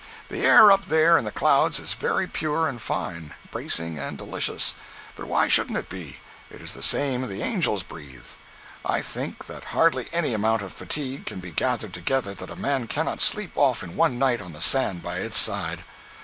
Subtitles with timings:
[0.29, 4.73] The air up there in the clouds is very pure and fine, bracing and delicious.
[5.15, 8.25] And why shouldn't it be?—it is the same the angels breathe.
[8.83, 12.87] I think that hardly any amount of fatigue can be gathered together that a man
[12.87, 15.83] cannot sleep off in one night on the sand by its side.